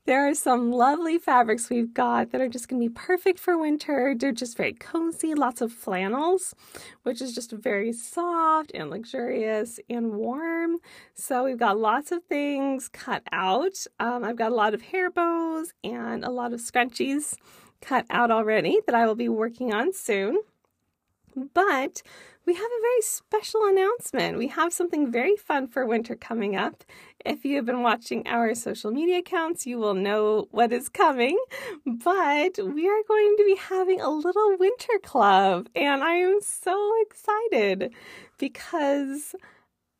there 0.05 0.29
are 0.29 0.35
some 0.35 0.71
lovely 0.71 1.19
fabrics 1.19 1.69
we've 1.69 1.93
got 1.93 2.31
that 2.31 2.41
are 2.41 2.49
just 2.49 2.69
going 2.69 2.81
to 2.81 2.89
be 2.89 2.95
perfect 2.95 3.39
for 3.39 3.59
winter. 3.59 4.15
They're 4.17 4.31
just 4.31 4.57
very 4.57 4.75
cozy, 4.75 5.35
lots 5.35 5.61
of 5.61 5.73
flannels, 5.73 6.55
which 7.03 7.21
is 7.21 7.35
just 7.35 7.53
very 7.53 7.93
soft 7.93 8.71
and 8.75 8.91
luxurious 8.91 9.81
and 9.91 10.13
warm. 10.13 10.79
So, 11.15 11.45
we've 11.45 11.59
got 11.59 11.79
lots 11.79 12.13
of 12.13 12.23
things 12.25 12.89
cut 12.89 13.23
out. 13.33 13.85
Um, 13.99 14.23
I've 14.23 14.37
got 14.37 14.53
a 14.53 14.55
lot 14.55 14.75
of 14.75 14.83
hair 14.83 15.11
bows 15.11 15.73
and 15.83 16.25
a 16.25 16.31
lot 16.31 16.53
of 16.53 16.61
scrunchies 16.61 17.35
cut 17.81 18.07
out 18.11 18.31
already 18.31 18.81
that 18.87 18.95
I 18.95 19.07
will 19.07 19.15
be 19.15 19.29
working 19.29 19.73
on 19.73 19.93
soon. 19.93 20.41
But 21.55 22.03
we 22.49 22.55
have 22.55 22.63
a 22.63 22.81
very 22.81 23.03
special 23.03 23.67
announcement. 23.67 24.39
We 24.39 24.49
have 24.49 24.73
something 24.73 25.13
very 25.13 25.37
fun 25.37 25.69
for 25.69 25.85
winter 25.85 26.17
coming 26.17 26.57
up. 26.57 26.83
If 27.25 27.45
you 27.45 27.57
have 27.57 27.67
been 27.67 27.83
watching 27.83 28.27
our 28.27 28.55
social 28.55 28.91
media 28.91 29.19
accounts, 29.19 29.67
you 29.67 29.79
will 29.79 29.93
know 29.93 30.49
what 30.51 30.73
is 30.73 30.89
coming. 30.89 31.39
But 31.85 32.59
we 32.59 32.89
are 32.89 33.03
going 33.07 33.35
to 33.37 33.45
be 33.45 33.57
having 33.57 34.01
a 34.01 34.09
little 34.09 34.57
winter 34.59 34.99
club, 35.03 35.69
and 35.77 36.03
I 36.03 36.15
am 36.15 36.41
so 36.41 36.95
excited 37.03 37.93
because 38.39 39.35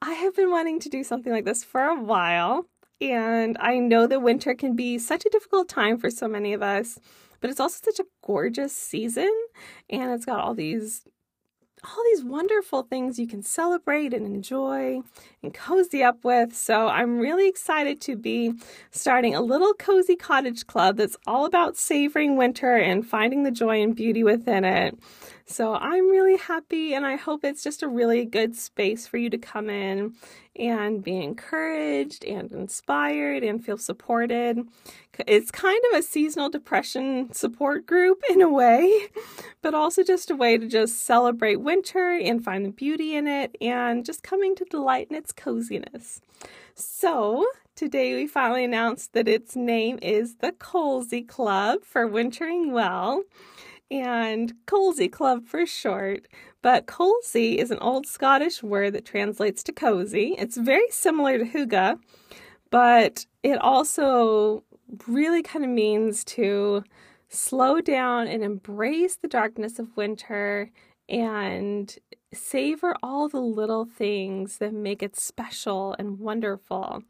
I 0.01 0.15
have 0.15 0.35
been 0.35 0.51
wanting 0.51 0.81
to 0.81 0.89
do 0.89 1.05
something 1.05 1.33
like 1.33 1.45
this 1.45 1.65
for 1.65 1.83
a 1.83 2.01
while. 2.01 2.67
And 3.01 3.57
I 3.61 3.79
know 3.79 4.07
that 4.07 4.23
winter 4.23 4.55
can 4.55 4.75
be 4.75 4.99
such 4.99 5.25
a 5.27 5.31
difficult 5.31 5.69
time 5.69 5.99
for 5.99 6.11
so 6.11 6.27
many 6.27 6.53
of 6.53 6.63
us 6.63 6.99
but 7.41 7.51
it's 7.51 7.61
also 7.61 7.81
such 7.85 8.01
a 8.01 8.09
gorgeous 8.25 8.75
season 8.75 9.31
and 9.91 10.11
it's 10.13 10.25
got 10.25 10.41
all 10.41 10.55
these 10.55 11.05
all 11.85 12.05
these 12.11 12.25
wonderful 12.25 12.83
things 12.83 13.19
you 13.19 13.27
can 13.27 13.43
celebrate 13.43 14.13
and 14.13 14.27
enjoy 14.27 15.01
and 15.43 15.55
cozy 15.55 16.03
up 16.03 16.25
with. 16.25 16.55
So 16.55 16.89
I'm 16.89 17.19
really 17.19 17.49
excited 17.49 18.01
to 18.03 18.17
be 18.17 18.55
starting 18.91 19.35
a 19.35 19.41
little 19.41 19.75
cozy 19.75 20.17
cottage 20.17 20.67
club 20.67 20.97
that's 20.97 21.17
all 21.27 21.47
about 21.47 21.77
savoring 21.77 22.37
winter 22.37 22.77
and 22.77 23.07
finding 23.07 23.45
the 23.45 23.51
joy 23.51 23.83
and 23.83 23.95
beauty 23.95 24.25
within 24.25 24.65
it. 24.65 24.99
So 25.51 25.75
I'm 25.75 26.11
really 26.11 26.37
happy, 26.37 26.93
and 26.93 27.07
I 27.07 27.17
hope 27.17 27.43
it's 27.43 27.65
just 27.65 27.83
a 27.83 27.89
really 27.89 28.27
good 28.27 28.55
space 28.55 29.07
for 29.07 29.17
you 29.17 29.31
to 29.31 29.39
come 29.39 29.71
in 29.71 30.13
and 30.55 31.03
be 31.03 31.17
encouraged 31.23 32.23
and 32.27 32.53
inspired 32.53 33.43
and 33.43 33.65
feel 33.65 33.79
supported. 33.79 34.59
It's 35.27 35.51
kind 35.51 35.81
of 35.91 35.99
a 35.99 36.03
seasonal 36.03 36.51
depression 36.51 37.33
support 37.33 37.87
group 37.87 38.23
in 38.29 38.43
a 38.43 38.53
way, 38.53 39.07
but 39.63 39.73
also 39.73 40.03
just 40.05 40.31
a 40.31 40.37
way 40.37 40.59
to 40.59 40.69
just 40.69 41.07
celebrate 41.07 41.57
winter 41.57 42.11
and 42.11 42.45
find 42.45 42.67
the 42.67 42.71
beauty 42.71 43.17
in 43.17 43.27
it 43.27 43.57
and 43.59 44.05
just 44.05 44.23
coming 44.23 44.55
to 44.57 44.67
delight 44.67 45.07
in 45.09 45.17
its 45.17 45.33
coziness. 45.33 46.21
So, 46.75 47.47
today 47.75 48.15
we 48.15 48.27
finally 48.27 48.65
announced 48.65 49.15
that 49.15 49.27
its 49.27 49.57
name 49.57 49.99
is 50.03 50.37
the 50.37 50.53
Colsey 50.53 51.27
Club 51.27 51.85
for 51.85 52.07
Wintering 52.07 52.71
Well 52.71 53.25
and 53.91 54.53
Colsey 54.67 55.11
Club 55.11 55.47
for 55.47 55.67
short. 55.67 56.27
But 56.63 56.87
colsey 56.87 57.57
is 57.57 57.71
an 57.71 57.79
old 57.79 58.07
Scottish 58.07 58.63
word 58.63 58.93
that 58.95 59.05
translates 59.05 59.63
to 59.65 59.73
cozy. 59.73 60.35
It's 60.39 60.57
very 60.57 60.91
similar 60.91 61.39
to 61.39 61.45
hygge, 61.45 61.99
but 62.71 63.27
it 63.43 63.59
also 63.61 64.65
really 65.07 65.43
kind 65.43 65.65
of 65.65 65.71
means 65.71 66.25
to 66.25 66.83
slow 67.29 67.81
down 67.81 68.27
and 68.27 68.43
embrace 68.43 69.17
the 69.17 69.29
darkness 69.29 69.79
of 69.79 69.97
winter 69.97 70.71
and 71.09 71.97
savor 72.35 72.95
all 73.03 73.29
the 73.29 73.41
little 73.41 73.87
things 73.87 74.59
that 74.59 74.75
make 74.75 75.03
it 75.03 75.17
special 75.17 75.95
and 75.99 76.19
wonderful. 76.19 77.03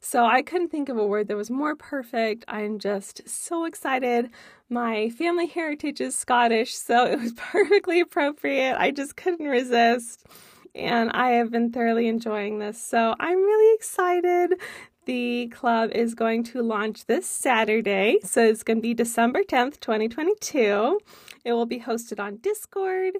So 0.00 0.26
I 0.26 0.42
couldn't 0.42 0.68
think 0.68 0.88
of 0.88 0.98
a 0.98 1.06
word 1.06 1.28
that 1.28 1.36
was 1.36 1.50
more 1.50 1.74
perfect. 1.74 2.44
I'm 2.48 2.78
just 2.78 3.26
so 3.28 3.64
excited. 3.64 4.30
My 4.68 5.10
family 5.10 5.46
heritage 5.46 6.00
is 6.00 6.16
Scottish, 6.16 6.74
so 6.74 7.04
it 7.06 7.20
was 7.20 7.32
perfectly 7.36 8.00
appropriate. 8.00 8.76
I 8.76 8.90
just 8.90 9.16
couldn't 9.16 9.46
resist. 9.46 10.26
And 10.74 11.10
I 11.12 11.30
have 11.30 11.50
been 11.50 11.72
thoroughly 11.72 12.08
enjoying 12.08 12.58
this. 12.58 12.82
So 12.82 13.14
I'm 13.18 13.38
really 13.38 13.74
excited. 13.74 14.60
The 15.06 15.48
club 15.54 15.92
is 15.92 16.14
going 16.14 16.42
to 16.44 16.62
launch 16.62 17.06
this 17.06 17.28
Saturday. 17.28 18.18
So 18.24 18.44
it's 18.44 18.64
going 18.64 18.78
to 18.78 18.82
be 18.82 18.92
December 18.92 19.44
10th, 19.44 19.78
2022. 19.78 20.98
It 21.44 21.52
will 21.52 21.66
be 21.66 21.80
hosted 21.80 22.18
on 22.18 22.38
Discord 22.38 23.14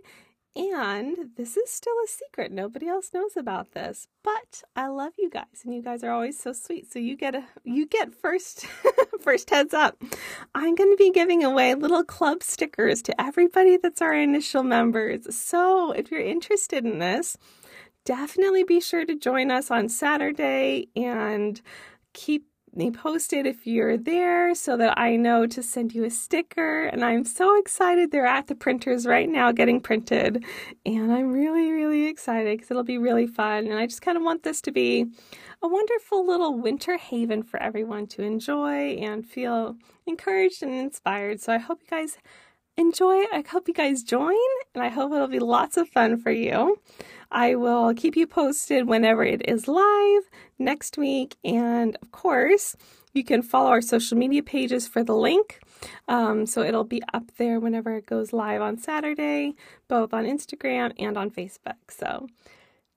and 0.56 1.30
this 1.36 1.56
is 1.56 1.70
still 1.70 1.94
a 2.04 2.08
secret. 2.08 2.50
Nobody 2.50 2.88
else 2.88 3.10
knows 3.12 3.36
about 3.36 3.72
this. 3.72 4.08
But 4.22 4.62
I 4.74 4.88
love 4.88 5.12
you 5.18 5.28
guys 5.28 5.62
and 5.64 5.74
you 5.74 5.82
guys 5.82 6.02
are 6.02 6.10
always 6.10 6.38
so 6.38 6.52
sweet. 6.52 6.90
So 6.90 6.98
you 6.98 7.16
get 7.16 7.34
a 7.34 7.44
you 7.64 7.86
get 7.86 8.14
first 8.14 8.66
first 9.20 9.50
heads 9.50 9.74
up. 9.74 10.02
I'm 10.54 10.74
going 10.74 10.90
to 10.90 10.96
be 10.96 11.10
giving 11.10 11.44
away 11.44 11.74
little 11.74 12.04
club 12.04 12.42
stickers 12.42 13.02
to 13.02 13.20
everybody 13.20 13.76
that's 13.76 14.00
our 14.00 14.14
initial 14.14 14.62
members. 14.62 15.34
So 15.36 15.92
if 15.92 16.10
you're 16.10 16.20
interested 16.20 16.84
in 16.84 16.98
this, 16.98 17.36
definitely 18.04 18.64
be 18.64 18.80
sure 18.80 19.04
to 19.04 19.14
join 19.14 19.50
us 19.50 19.70
on 19.70 19.88
Saturday 19.88 20.88
and 20.96 21.60
keep 22.14 22.46
me 22.76 22.90
posted 22.90 23.46
if 23.46 23.66
you're 23.66 23.96
there 23.96 24.54
so 24.54 24.76
that 24.76 24.98
I 24.98 25.16
know 25.16 25.46
to 25.46 25.62
send 25.62 25.94
you 25.94 26.04
a 26.04 26.10
sticker. 26.10 26.84
And 26.84 27.04
I'm 27.04 27.24
so 27.24 27.58
excited. 27.58 28.10
They're 28.10 28.26
at 28.26 28.46
the 28.46 28.54
printers 28.54 29.06
right 29.06 29.28
now 29.28 29.52
getting 29.52 29.80
printed. 29.80 30.44
And 30.84 31.12
I'm 31.12 31.32
really, 31.32 31.70
really 31.72 32.06
excited 32.06 32.56
because 32.56 32.70
it'll 32.70 32.84
be 32.84 32.98
really 32.98 33.26
fun. 33.26 33.66
And 33.66 33.74
I 33.74 33.86
just 33.86 34.02
kind 34.02 34.16
of 34.16 34.22
want 34.22 34.42
this 34.42 34.60
to 34.62 34.72
be 34.72 35.06
a 35.62 35.68
wonderful 35.68 36.26
little 36.26 36.58
winter 36.58 36.96
haven 36.96 37.42
for 37.42 37.60
everyone 37.62 38.06
to 38.08 38.22
enjoy 38.22 38.96
and 38.96 39.26
feel 39.26 39.76
encouraged 40.06 40.62
and 40.62 40.72
inspired. 40.72 41.40
So 41.40 41.52
I 41.52 41.58
hope 41.58 41.80
you 41.82 41.88
guys 41.88 42.18
enjoy. 42.76 43.24
I 43.32 43.42
hope 43.48 43.68
you 43.68 43.74
guys 43.74 44.02
join, 44.02 44.36
and 44.74 44.84
I 44.84 44.88
hope 44.88 45.12
it'll 45.12 45.28
be 45.28 45.38
lots 45.38 45.76
of 45.76 45.88
fun 45.88 46.18
for 46.18 46.30
you. 46.30 46.78
I 47.36 47.54
will 47.54 47.92
keep 47.92 48.16
you 48.16 48.26
posted 48.26 48.88
whenever 48.88 49.22
it 49.22 49.46
is 49.46 49.68
live 49.68 50.22
next 50.58 50.96
week. 50.96 51.36
And 51.44 51.94
of 52.00 52.10
course, 52.10 52.74
you 53.12 53.24
can 53.24 53.42
follow 53.42 53.68
our 53.68 53.82
social 53.82 54.16
media 54.16 54.42
pages 54.42 54.88
for 54.88 55.04
the 55.04 55.14
link. 55.14 55.60
Um, 56.08 56.46
so 56.46 56.62
it'll 56.62 56.84
be 56.84 57.02
up 57.12 57.30
there 57.36 57.60
whenever 57.60 57.94
it 57.94 58.06
goes 58.06 58.32
live 58.32 58.62
on 58.62 58.78
Saturday, 58.78 59.54
both 59.86 60.14
on 60.14 60.24
Instagram 60.24 60.94
and 60.98 61.18
on 61.18 61.30
Facebook. 61.30 61.76
So 61.90 62.26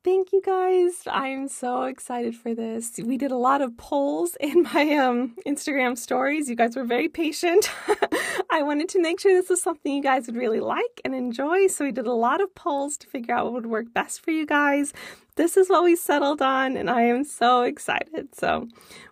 Thank 0.01 0.31
you 0.31 0.41
guys. 0.41 1.03
I'm 1.07 1.49
so 1.49 1.83
excited 1.83 2.33
for 2.33 2.55
this. 2.55 2.97
We 3.03 3.17
did 3.17 3.31
a 3.31 3.37
lot 3.37 3.61
of 3.61 3.75
polls 3.75 4.37
in 4.39 4.63
my 4.63 4.93
um, 4.95 5.35
Instagram 5.45 5.97
stories. 5.97 6.49
You 6.49 6.55
guys 6.55 6.77
were 6.77 6.85
very 6.85 7.09
patient. 7.09 7.69
I 8.49 8.63
wanted 8.63 8.87
to 8.89 9.01
make 9.01 9.19
sure 9.19 9.33
this 9.33 9.49
was 9.49 9.61
something 9.61 9.93
you 9.93 10.01
guys 10.01 10.25
would 10.27 10.37
really 10.37 10.61
like 10.61 11.01
and 11.03 11.13
enjoy. 11.13 11.67
So 11.67 11.83
we 11.83 11.91
did 11.91 12.07
a 12.07 12.13
lot 12.13 12.39
of 12.39 12.55
polls 12.55 12.95
to 12.97 13.07
figure 13.07 13.35
out 13.35 13.45
what 13.45 13.53
would 13.55 13.65
work 13.65 13.93
best 13.93 14.21
for 14.21 14.31
you 14.31 14.45
guys. 14.45 14.93
This 15.35 15.57
is 15.57 15.69
what 15.69 15.83
we 15.83 15.97
settled 15.97 16.41
on, 16.41 16.77
and 16.77 16.89
I 16.89 17.01
am 17.03 17.25
so 17.25 17.63
excited. 17.63 18.33
So 18.35 18.67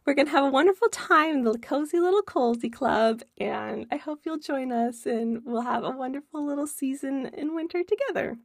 we're 0.05 0.13
going 0.13 0.25
to 0.27 0.31
have 0.31 0.45
a 0.45 0.49
wonderful 0.49 0.87
time 0.89 1.35
in 1.35 1.43
the 1.43 1.57
Cozy 1.57 1.99
Little 1.99 2.21
Cozy 2.21 2.69
Club, 2.69 3.23
and 3.37 3.87
I 3.91 3.97
hope 3.97 4.21
you'll 4.25 4.39
join 4.39 4.71
us 4.71 5.05
and 5.05 5.41
we'll 5.45 5.61
have 5.61 5.83
a 5.83 5.91
wonderful 5.91 6.45
little 6.45 6.67
season 6.67 7.29
in 7.33 7.55
winter 7.55 7.83
together. 7.83 8.37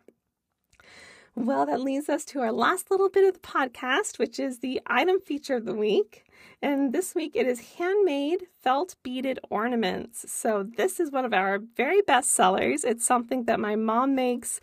Well, 1.35 1.65
that 1.67 1.81
leads 1.81 2.09
us 2.11 2.25
to 2.27 2.41
our 2.41 2.53
last 2.53 2.91
little 2.91 3.09
bit 3.09 3.25
of 3.27 3.35
the 3.35 3.41
podcast, 3.49 4.19
which 4.19 4.39
is 4.39 4.59
the 4.59 4.83
item 4.87 5.19
feature 5.21 5.57
of 5.57 5.65
the 5.65 5.75
week. 5.75 6.25
And 6.61 6.93
this 6.93 7.15
week 7.15 7.33
it 7.35 7.47
is 7.47 7.77
handmade 7.79 8.47
felt 8.61 8.97
beaded 9.03 9.41
ornaments. 9.49 10.31
So, 10.31 10.63
this 10.77 11.01
is 11.01 11.11
one 11.11 11.25
of 11.25 11.33
our 11.33 11.59
very 11.59 12.03
best 12.03 12.33
sellers. 12.33 12.85
It's 12.85 13.05
something 13.07 13.45
that 13.45 13.59
my 13.61 13.77
mom 13.77 14.15
makes 14.15 14.61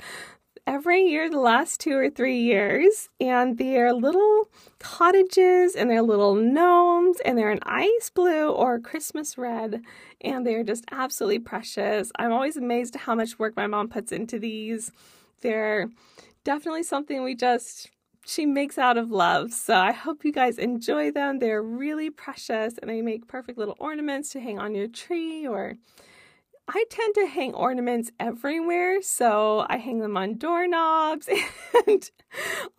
every 0.67 1.01
year 1.01 1.27
the 1.29 1.39
last 1.39 1.79
two 1.79 1.97
or 1.97 2.09
three 2.09 2.39
years. 2.39 3.09
And 3.19 3.57
they're 3.57 3.91
little 3.91 4.49
cottages 4.77 5.75
and 5.75 5.89
they're 5.89 6.03
little 6.03 6.35
gnomes 6.35 7.17
and 7.25 7.35
they're 7.35 7.49
an 7.49 7.59
ice 7.63 8.11
blue 8.13 8.49
or 8.51 8.79
Christmas 8.79 9.39
red. 9.39 9.81
And 10.21 10.45
they're 10.45 10.63
just 10.63 10.85
absolutely 10.91 11.39
precious. 11.39 12.11
I'm 12.19 12.31
always 12.31 12.57
amazed 12.57 12.95
at 12.95 13.01
how 13.01 13.15
much 13.15 13.39
work 13.39 13.55
my 13.57 13.65
mom 13.65 13.89
puts 13.89 14.11
into 14.11 14.37
these. 14.37 14.91
They're 15.41 15.89
definitely 16.49 16.81
something 16.81 17.21
we 17.23 17.35
just 17.35 17.91
she 18.25 18.43
makes 18.43 18.79
out 18.79 18.97
of 18.97 19.11
love. 19.11 19.53
So 19.53 19.75
I 19.75 19.91
hope 19.91 20.25
you 20.25 20.31
guys 20.31 20.57
enjoy 20.57 21.11
them. 21.11 21.37
They're 21.37 21.61
really 21.61 22.09
precious 22.09 22.79
and 22.79 22.89
they 22.89 23.03
make 23.03 23.27
perfect 23.27 23.59
little 23.59 23.75
ornaments 23.77 24.31
to 24.31 24.39
hang 24.39 24.57
on 24.57 24.73
your 24.73 24.87
tree 24.87 25.45
or 25.45 25.75
I 26.67 26.83
tend 26.89 27.13
to 27.15 27.27
hang 27.27 27.53
ornaments 27.53 28.11
everywhere, 28.19 29.01
so 29.01 29.65
I 29.69 29.77
hang 29.77 29.99
them 29.99 30.17
on 30.17 30.37
doorknobs 30.37 31.27
and 31.87 32.11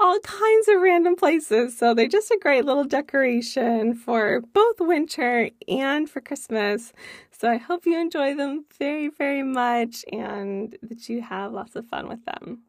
all 0.00 0.18
kinds 0.18 0.68
of 0.68 0.80
random 0.80 1.14
places. 1.14 1.78
So 1.78 1.94
they're 1.94 2.08
just 2.08 2.30
a 2.32 2.38
great 2.40 2.64
little 2.64 2.84
decoration 2.84 3.94
for 3.94 4.40
both 4.52 4.80
winter 4.80 5.50
and 5.68 6.10
for 6.10 6.20
Christmas. 6.20 6.92
So 7.30 7.48
I 7.48 7.56
hope 7.56 7.86
you 7.86 8.00
enjoy 8.00 8.34
them 8.34 8.64
very, 8.78 9.08
very 9.08 9.44
much 9.44 10.04
and 10.12 10.76
that 10.82 11.08
you 11.08 11.22
have 11.22 11.52
lots 11.52 11.76
of 11.76 11.86
fun 11.86 12.08
with 12.08 12.24
them. 12.24 12.62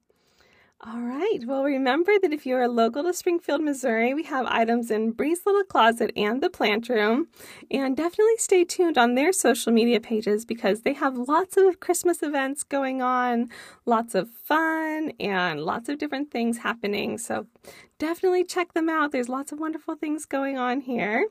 All 0.83 1.00
right. 1.01 1.38
Well, 1.45 1.63
remember 1.63 2.13
that 2.19 2.33
if 2.33 2.43
you 2.47 2.55
are 2.55 2.67
local 2.67 3.03
to 3.03 3.13
Springfield, 3.13 3.61
Missouri, 3.61 4.15
we 4.15 4.23
have 4.23 4.47
items 4.47 4.89
in 4.89 5.11
Bree's 5.11 5.45
Little 5.45 5.63
Closet 5.63 6.11
and 6.15 6.41
the 6.41 6.50
Plant 6.50 6.89
Room. 6.89 7.27
And 7.69 7.95
definitely 7.95 8.38
stay 8.38 8.63
tuned 8.63 8.97
on 8.97 9.13
their 9.13 9.31
social 9.31 9.71
media 9.71 10.00
pages 10.00 10.43
because 10.43 10.81
they 10.81 10.93
have 10.93 11.15
lots 11.15 11.55
of 11.55 11.79
Christmas 11.79 12.23
events 12.23 12.63
going 12.63 13.00
on, 13.00 13.50
lots 13.85 14.15
of 14.15 14.31
fun, 14.31 15.11
and 15.19 15.61
lots 15.61 15.88
of 15.88 16.00
different 16.00 16.31
things 16.31 16.57
happening. 16.57 17.19
So 17.19 17.45
definitely 18.00 18.43
check 18.43 18.73
them 18.73 18.89
out. 18.89 19.11
There's 19.11 19.29
lots 19.29 19.51
of 19.51 19.59
wonderful 19.59 19.93
things 19.93 20.25
going 20.25 20.57
on 20.57 20.81
here. 20.81 21.27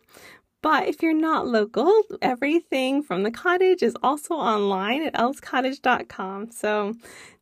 But 0.62 0.88
if 0.88 1.02
you're 1.02 1.14
not 1.14 1.46
local, 1.46 2.02
everything 2.20 3.02
from 3.02 3.22
the 3.22 3.30
cottage 3.30 3.82
is 3.82 3.96
also 4.02 4.34
online 4.34 5.02
at 5.02 5.14
elscottage.com. 5.14 6.50
So 6.50 6.94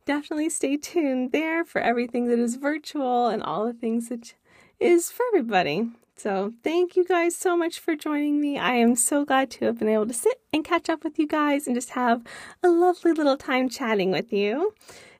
definitely 0.05 0.49
stay 0.49 0.77
tuned 0.77 1.31
there 1.31 1.65
for 1.65 1.81
everything 1.81 2.27
that 2.27 2.39
is 2.39 2.55
virtual 2.55 3.27
and 3.27 3.43
all 3.43 3.65
the 3.65 3.73
things 3.73 4.09
that 4.09 4.33
is 4.79 5.11
for 5.11 5.23
everybody. 5.33 5.89
So, 6.19 6.51
thank 6.65 6.97
you 6.97 7.05
guys 7.05 7.33
so 7.33 7.55
much 7.55 7.79
for 7.79 7.95
joining 7.95 8.41
me. 8.41 8.57
I 8.57 8.73
am 8.73 8.97
so 8.97 9.23
glad 9.23 9.49
to 9.51 9.63
have 9.63 9.79
been 9.79 9.87
able 9.87 10.05
to 10.05 10.13
sit 10.13 10.41
and 10.51 10.65
catch 10.65 10.89
up 10.89 11.05
with 11.05 11.17
you 11.17 11.25
guys 11.25 11.65
and 11.65 11.73
just 11.73 11.91
have 11.91 12.23
a 12.61 12.67
lovely 12.67 13.13
little 13.13 13.37
time 13.37 13.69
chatting 13.69 14.11
with 14.11 14.33
you. 14.33 14.73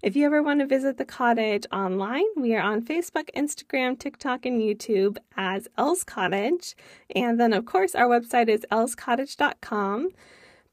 If 0.03 0.17
you 0.17 0.25
ever 0.25 0.43
want 0.43 0.59
to 0.59 0.65
visit 0.65 0.97
the 0.97 1.05
cottage 1.05 1.65
online, 1.71 2.25
we 2.35 2.53
are 2.53 2.61
on 2.61 2.83
Facebook, 2.83 3.29
Instagram, 3.33 3.97
TikTok, 3.97 4.45
and 4.45 4.61
YouTube 4.61 5.15
as 5.37 5.69
Els 5.77 6.03
Cottage. 6.03 6.75
And 7.15 7.39
then, 7.39 7.53
of 7.53 7.65
course, 7.65 7.95
our 7.95 8.07
website 8.07 8.49
is 8.49 8.65
elscottage.com. 8.69 10.09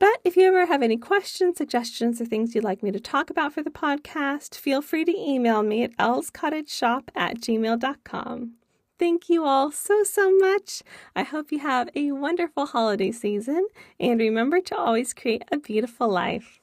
But 0.00 0.18
if 0.24 0.36
you 0.36 0.48
ever 0.48 0.66
have 0.66 0.82
any 0.82 0.96
questions, 0.96 1.56
suggestions, 1.56 2.20
or 2.20 2.24
things 2.24 2.52
you'd 2.52 2.64
like 2.64 2.82
me 2.82 2.90
to 2.90 2.98
talk 2.98 3.30
about 3.30 3.52
for 3.52 3.62
the 3.62 3.70
podcast, 3.70 4.56
feel 4.56 4.82
free 4.82 5.04
to 5.04 5.16
email 5.16 5.62
me 5.62 5.84
at 5.84 5.96
elscottageshop 5.98 7.10
at 7.14 7.40
gmail.com. 7.40 8.54
Thank 8.98 9.28
you 9.28 9.44
all 9.44 9.70
so, 9.72 10.02
so 10.02 10.30
much. 10.36 10.82
I 11.14 11.22
hope 11.22 11.52
you 11.52 11.58
have 11.60 11.88
a 11.94 12.12
wonderful 12.12 12.66
holiday 12.66 13.12
season 13.12 13.66
and 14.00 14.18
remember 14.20 14.60
to 14.60 14.76
always 14.76 15.12
create 15.12 15.44
a 15.52 15.58
beautiful 15.58 16.08
life. 16.08 16.60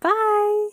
Bye. 0.00 0.70